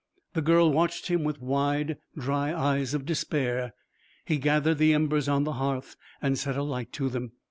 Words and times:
The 0.33 0.41
girl 0.41 0.71
watched 0.71 1.09
him 1.09 1.23
with 1.23 1.43
wide 1.43 1.99
dry 2.17 2.51
eyes 2.51 2.95
of 2.95 3.05
despair. 3.05 3.75
He 4.25 4.39
gathered 4.39 4.79
the 4.79 4.95
embers 4.95 5.29
on 5.29 5.43
the 5.43 5.53
hearth 5.61 5.95
and 6.23 6.39
set 6.39 6.57
a 6.57 6.63
light 6.63 6.91
to 6.93 7.07
them. 7.07 7.33